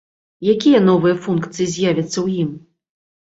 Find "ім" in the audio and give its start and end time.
2.45-2.49